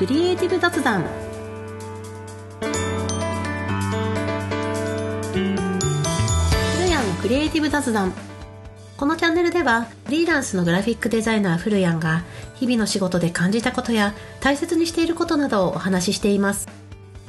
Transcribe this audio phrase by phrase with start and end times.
[0.00, 1.02] クリエイティブ雑談。
[1.02, 2.64] ふ
[6.82, 8.14] るやんのクリエイティブ雑談。
[8.96, 12.22] このチャンネルではフリーランスのグラフィックデザイナーフルヤンが
[12.54, 16.66] 日々の仕事で感じたことや大切にしていることなどをお話ししています。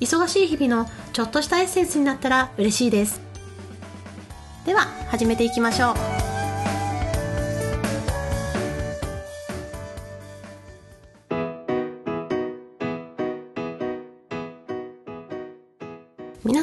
[0.00, 3.20] 忙しい日々のちょっとしたエッセンスになったら嬉しいです。
[4.64, 6.15] では始めていきましょう。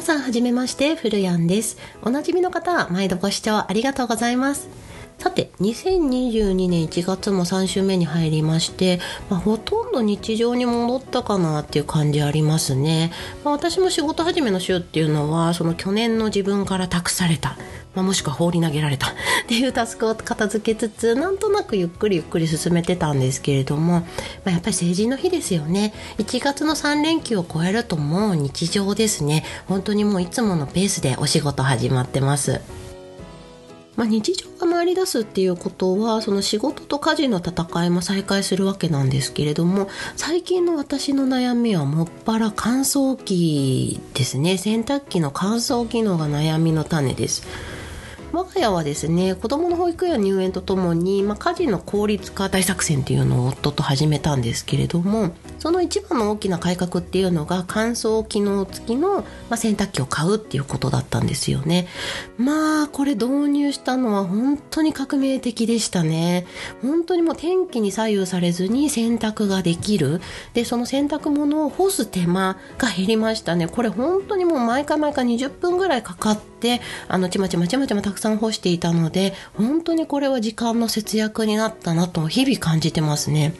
[0.04, 1.78] さんはじめましてフルヤンです。
[2.02, 4.68] おなじみの方は毎度ご視聴ありがとうございます。
[5.18, 13.12] さて2022年1月も3週目に入りまして、まあ、ほとんど日常に戻ったかなっていう感じありますね、
[13.44, 17.56] まあ、私も仕事始めの週っていうのはその去年の自分から託された
[17.94, 19.12] まあ、もしくは放り投げられた っ
[19.46, 24.04] ていうタスクを片付けつつなんとなくゆっくりゆっくり進めてたんですけれども、ま
[24.46, 32.60] あ、やっぱり成人の日ですよね1月の3連休を超えるともう日常ですね本当にもういつものペースでお仕事始まってます。
[33.96, 47.46] まあ、日常が回り出すっていうことはその仕事と家事の戦いも再開するわけなんですけれども最近の私の悩みはもっぱら乾燥機ですね洗濯機の乾燥機能が悩みの種です。
[48.34, 61.86] 我が家はですね子どもの保育園入園とともに、まあ、家事の効率化大作戦っていうのを夫と始めたんですけれどもその一番の大きな改革っていうのが乾燥機能付きの、まあ、洗濯機を買うっていうことだったんですよね。
[62.36, 66.44] まあこれ導入したのは本当に革命的でしたね。
[66.82, 70.20] 本当にもう天気に左右されずに洗濯ができる。
[70.52, 73.66] でその洗濯物を干す手間が減りましたね。
[73.66, 83.54] これ本当にもう毎回毎回20分ぐらいかかってあのちまちまちまちまたくさん干していたので本当にこれは時間の節約になったなと日々感じてますね。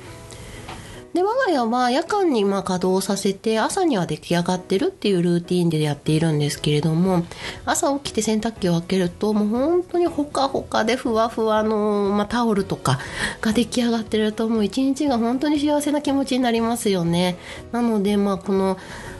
[1.15, 7.25] で我が家は夜間にま稼働させて朝には出来上がってるっていうルーティーンでやっているんですけれども
[7.64, 12.98] 朝起きて洗濯機を開けるともう本当にほかほかでふわふわの、まあ、タオルとか
[13.41, 17.36] が出来上がってるともう一日が本当に幸せな気持ちになりますよね。
[17.70, 18.77] なのでまあこの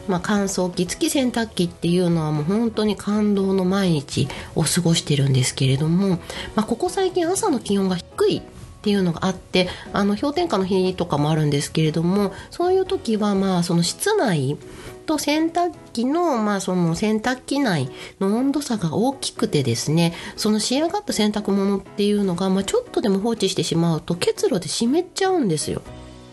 [0.09, 6.19] まあ、乾燥機付き洗濯機っていうのはもう本当に感動の毎日を過ごしてるんですけれども、
[6.55, 7.97] まあ、ここ最近朝の気温が
[8.85, 14.59] っていうのがあってあの氷点下の日とかもあるんですけれどもそういう時はまあその室内
[15.07, 17.89] と洗濯機の,、まあその洗濯機内
[18.21, 25.81] の温度差が大きくてですねその仕上がった洗濯物っていうのが、まあ、ちょっとでも放置してしまうと結露で湿っちゃうんですよ。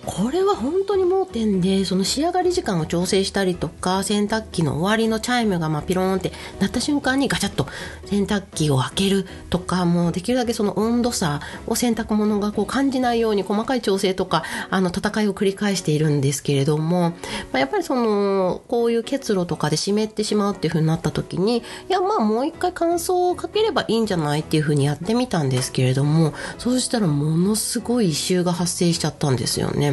[0.05, 7.67] これは本当に盲点でその仕上がり時間を調整したりとか洗濯機の終わりのチャイムがまあピローンって鳴った瞬間にガチャッと
[8.05, 17.15] 洗濯機を開けるとかもうできるだけその温度差を洗濯物がこう感じないように細かい調整とかあの戦いを繰り返しているんですけれども、ま
[17.53, 29.91] あ、やっぱりそのこういう結露とかで湿ってしまうっていう風になった時にいやまあもう一回乾燥をかければいいんじゃないっていう風にやってみたんですけれどもそうしたらものすごい異臭が発生しちゃったんですよね。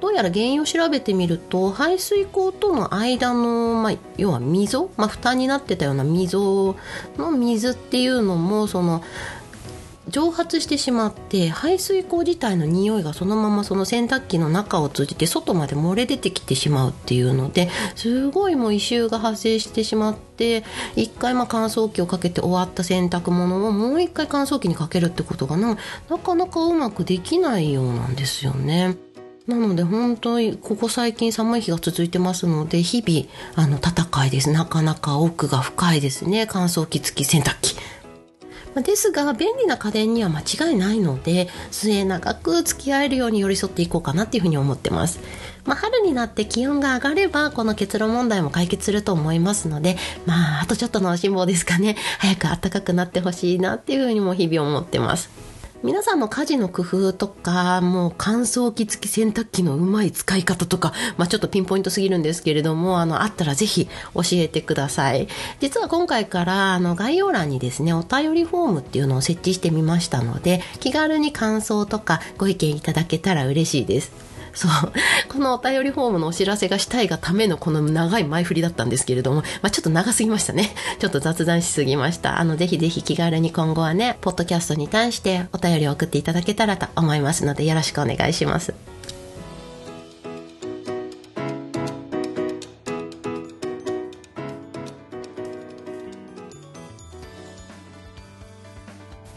[0.00, 6.76] どうやら原因を調べてみると排水口との間の、まあ、要は溝、まあ、蓋になってたような溝
[7.16, 9.02] の水っていうのもその
[10.08, 20.62] 蒸発してしまって排水口自体の匂いがそのままその洗濯機の中を通じて外まで漏れ出てきてしまうっていうのですごいもう異臭が発生してしまって
[20.94, 25.76] 一回まあ乾燥機をかけて終わった洗濯物をもう一回乾燥機にかけるってことがな
[26.08, 28.96] なかなかうまくできないようなんですよね。
[29.46, 34.50] なので本当にここ最近寒い日が続いてますので日々あの戦いです。
[34.50, 36.46] なかなか奥が深いですね。
[36.48, 37.76] 乾燥機付き洗濯機。
[38.82, 45.20] ですが便利な家電には間違いないので末永く付き合えるように寄り添っていこうかなっていうふうに思ってます。
[45.64, 49.96] まあ、春になって気温が上がればこの結露問題も解決すると思いますので
[50.26, 51.96] まああとちょっとの辛抱ですかね。
[52.18, 55.45] 早く暖かくなってほしいなっていうふうにも日々思ってます。
[55.82, 65.28] 皆さんの家事の工夫とか、もう乾燥機付き洗濯機のうまい使い方とか、まあ、ちょっとピンポイントすぎるんですけれども、あの、あったらぜひ教えてください。
[65.60, 74.35] 実は今回から、あの、概要欄にですね、お便りフォームっていうのを設置してみましたので、気軽に感想とかご意見いただけたら嬉しいです。
[74.56, 74.70] そう。
[75.28, 80.74] このお便りフォームのお知らせがしたいがためのこの長い前振りだったんですけれども、まあ、ちょっと長すぎましたね。
[80.98, 82.40] ちょっと雑談しすぎました。
[82.40, 88.74] あの、ぜひぜひ気軽に今後はね、ポッドキャストに対してお便りを送っていただけたらと思いますので、よろしくお願いします。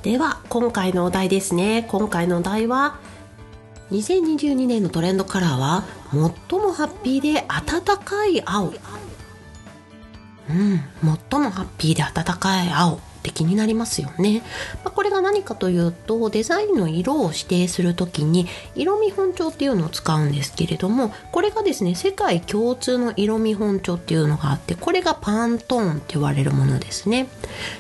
[0.02, 2.98] では今回のお題ですね今回のお題は
[3.92, 8.74] 2022年のトレンドカラーは最もハッピーで暖かい青。
[10.50, 10.82] うん
[11.30, 14.42] 最もハッピーで暖かい青って気になりますよね、
[14.84, 27.28] まあ、これが何かというとデザインの色を指定する時に色見本帳っていうのを使うんですけれどもこれがですね世界共通の色見本帳っていうのがあってこれがパントーンって言われるものですね。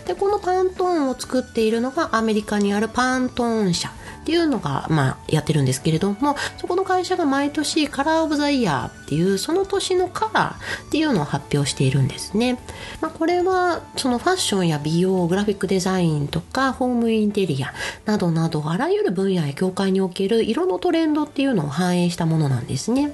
[0.05, 3.91] でこのパントーンを作っているのがアメリカにあるパントーン社。
[4.21, 12.59] っていうのが、まあ、やってるんですけれどもそこの会社が毎年カラー・オブ・ザ・イヤーっていうその年のカラーっていうのを発表しているんですね、
[13.01, 17.73] まあ、これはそのファッションや美容グラフィックデザインとかホームインテリア
[18.05, 23.11] などなどあらゆる分野や業界における色のトレンドっていうのを反映したものなんですね。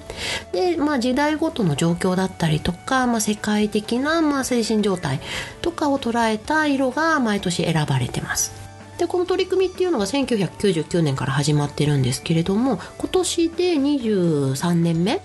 [0.51, 5.19] で、まあ、時代ごとの状況だったりとか、まあ、世界的な、まあ、精神状態
[5.61, 8.64] とかを捉えた色が毎年選ばれてます。
[8.97, 15.21] でこの取り組みっていうのが1999年から始まってるんですけれども今年で23年目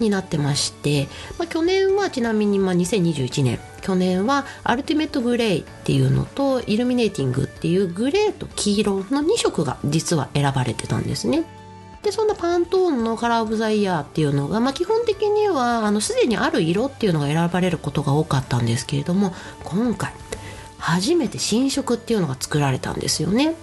[0.00, 1.08] になってまして、
[1.38, 11.44] まあ、去年はちなみにまあ2021年去年はアルティメットグレイっていうのとイルミネーティングっていうグレーと黄色の2色が実は選ばれてたんですね。
[12.02, 20.12] でそんなパントーンのカラー・オブ・ザ・イヤーっていうのが、まあ、基本的にはあのすでにある色っていうのが選ばれることが多かったんですけれども今回
[20.86, 23.56] 初めて新色っていうのが作られたんですよね。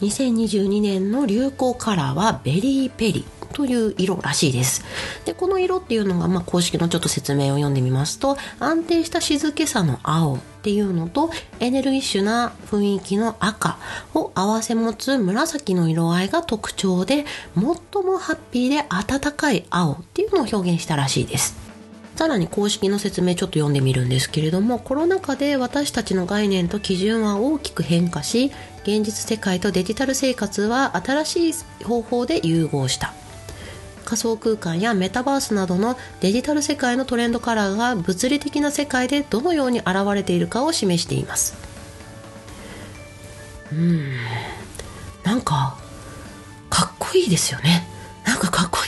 [0.00, 4.82] 2022年の流行カラーはベリーペリという色らしいです。
[5.26, 11.30] でこの色っていうのが、まあ、公式のちょっと説明を読んでみますと安定した静けさの青っていうのと
[11.60, 13.76] エネルギッシュな雰囲気の赤
[14.14, 21.71] を合わせ持つ紫の色合いが特徴で最もハッピーで暖かい青っていうのを表現したらしいです。
[22.16, 33.14] さらに公式の説明ちょっと読んでみるんですけれどもコロナ禍で私たちの概念と基準は大きく変化し現実世界とデジタル生活は新しい方法で融合した。
[34.04, 41.54] 仮想空間やメタバースなどのデジタル世界のトレンドカラーが物理的な世界でどのように現れているかを示しています。
[43.72, 44.16] うん。
[45.22, 45.78] なんか
[46.68, 47.91] かっこいいですよね。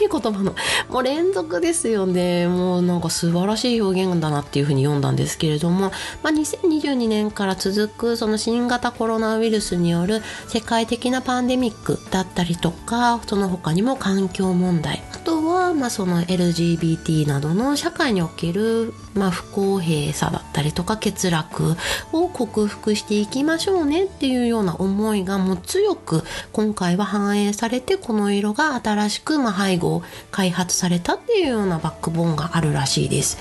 [0.05, 0.55] い言葉の
[0.89, 2.47] もう連続ですよね。
[2.49, 5.91] もうなんか素晴らしい表現だなっていうふうに読んだんですけれども、
[6.23, 15.03] まあ、2022年から続くその新型コロナウイルスによる世界的なパンデミックだったりとかその他にも環境問題。
[15.13, 21.77] あとはまあその LGBT などの社会におけるまあ不公平さだったりとか欠落
[22.13, 26.23] を克服していきましょうねっていうような思いがもう強く
[26.53, 33.39] 今回は反映されてこの色が新しくまあ背後開発されたっていうようなバックボーンがあるらしいです。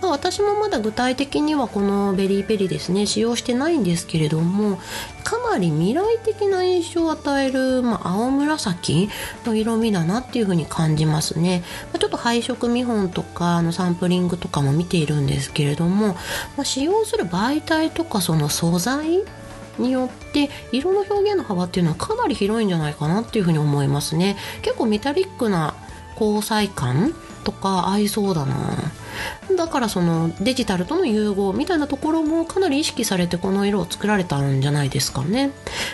[0.00, 4.78] ま、私もまだ具体的にはこのベリーペリですね使用してないんですけれども
[5.22, 9.08] かなり未来的な印象を与える、まあ、青紫
[9.44, 11.62] の色味だなっていう風に感じますね、
[11.92, 16.18] まあ、ちょっと配色見本とかのサンプリングとかも見ているんですけれども、ま
[16.58, 19.22] あ、使用する媒体とかその素材
[19.78, 24.36] によって色の表現の幅っていうのはかなり広いんじゃないかなっていうふに思いますね。
[24.62, 25.74] 結構メタリックな
[26.20, 27.14] 交際感
[27.44, 28.54] とか合いそうだな。
[29.56, 35.52] だからそのデジタルとの融合みたいなところもかなり意識されてこの色を作られたんじゃないですかね、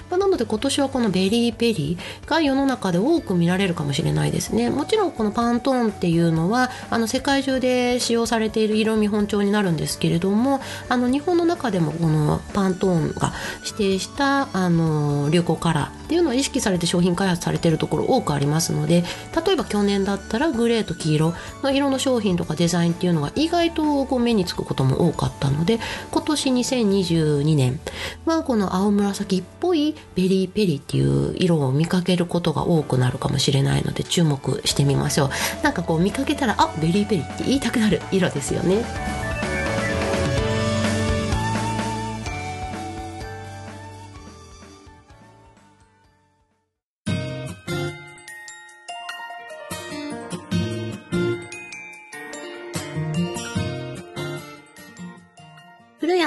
[0.08, 4.70] まあ、なので今年はこのベリーペリーが世の中で多く見られるかもしれないですね。
[4.70, 13.32] もちろんこのパントーンっていうのはあの世界中で使用されている色見本調になるんですけれどもあの日本の中でもこのパントーンが
[13.65, 19.05] 指定したあの流行カラっていうのを意識されて商品開発されてるところ多くありますので
[19.46, 25.79] 例えば去年だったらグレーと黄色の色の商品とかデザインっていうのが意外とこう目につくことも多かったので
[26.10, 27.79] 今年2022年
[28.24, 35.31] はこの青紫っぽいベリーペリっていう色を見かけることが多くなるかもしれないので注目してみましょう。
[35.62, 39.30] なんかこう見かけたらあベリーペリって言いたくなる色ですよね。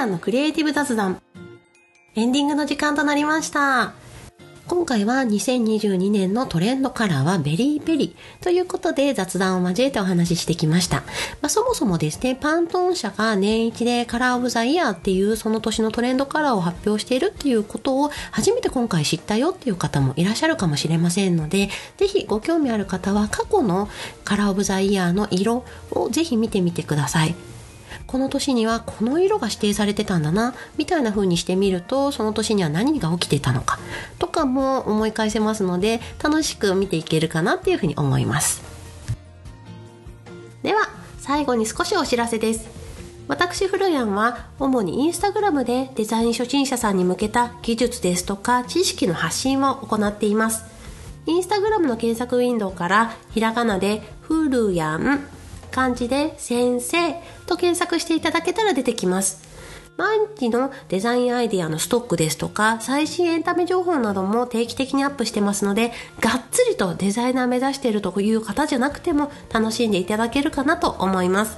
[0.02, 1.22] んのクリエイティブ雑談。
[2.16, 3.92] エンディングの時間となりました。
[4.66, 10.96] 今回は2022年のトレンドカラーは Very Peri ということで雑談を交えてお話ししてきました。
[10.96, 11.04] ま
[11.42, 23.90] あ、そもそもですね、パントーン社が年一で Color of the Year っていうその年のトレンドカラーを発表しているっていうことを初めて今回知ったよっていう方もいらっしゃるかもしれませんので、ぜひご興味ある方は過去の
[24.24, 27.53] Color of the Year の色をぜひ見てみてください。
[28.06, 33.78] この年にはこの色が指定されてたんだなみたいな風にしてみるとその年には何が起きてたのか
[34.18, 38.62] とかも思い返せますので楽しく見ていけるかなっていう風に思います。
[40.62, 42.68] では最後に少しお知らせです。
[43.26, 50.64] 私フルヤンは主にインスタグラムでデザイン初心者さんに向けた技術ですとか知識の発信を行っています。
[51.26, 55.26] インスタグラムの検索ウィンドウからひらがなでフルヤン
[55.74, 57.14] 漢字で先生
[57.46, 59.42] と検索していただけたら出てきます。
[59.96, 71.56] 毎日のデザインアイデアのストックですとか最新エンタメ情報なども定期的にアップしてますのでがっつりとデザイナー目指しているという方じゃなくても楽しんでいただけるかなと思います。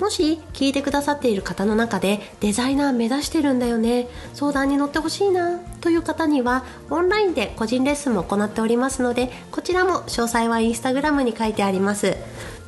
[0.00, 12.16] もし聞いてくださっている方の中でデザイナー目指してるんだよね相談に乗ってほしいなという方にはオンラインで個人レッスンも行っておりますのでこちらも詳細はインスタグラムに書いてあります。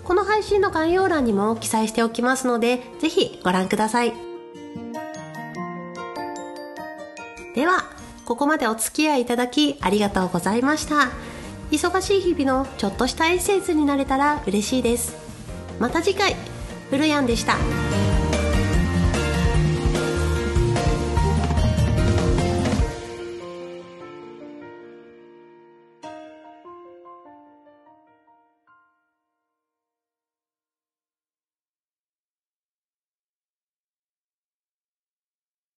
[0.05, 4.13] この配信の概要欄にも記載しておきますのでぜひご覧ください。
[7.55, 7.85] では
[8.25, 11.09] ここまでお付き合いいただきありがとうございました。
[11.71, 15.17] 忙しい日々のちょっとしたエッセンスになれたら嬉しいです。
[15.79, 16.37] また次回
[16.91, 17.57] フルヤンでした。